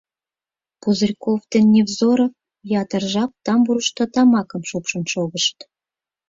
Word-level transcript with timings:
Пузырьков 0.81 1.41
ден 1.51 1.65
Невзоров 1.73 2.33
ятыр 2.81 3.03
жап 3.13 3.31
тамбурышто 3.45 4.03
тамакым 4.13 4.61
шупшын 4.69 5.03
шогышт. 5.11 5.57